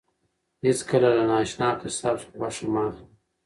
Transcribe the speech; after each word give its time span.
هیڅکله 0.65 1.09
له 1.17 1.23
نااشنا 1.31 1.69
قصاب 1.81 2.15
څخه 2.21 2.35
غوښه 2.39 2.65
مه 2.73 2.81
اخله. 2.87 3.05